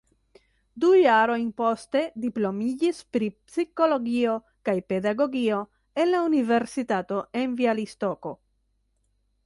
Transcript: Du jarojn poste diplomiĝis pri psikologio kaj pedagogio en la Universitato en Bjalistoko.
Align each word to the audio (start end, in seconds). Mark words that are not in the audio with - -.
Du 0.83 0.87
jarojn 0.99 1.45
poste 1.61 1.99
diplomiĝis 2.23 3.01
pri 3.17 3.27
psikologio 3.51 4.33
kaj 4.69 4.75
pedagogio 4.93 5.61
en 6.05 6.11
la 6.15 6.23
Universitato 6.33 7.21
en 7.43 7.55
Bjalistoko. 7.61 8.35